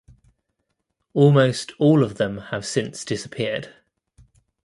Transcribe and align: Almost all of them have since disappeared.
Almost 1.13 1.73
all 1.77 2.01
of 2.03 2.15
them 2.15 2.39
have 2.49 2.65
since 2.65 3.05
disappeared. 3.05 3.71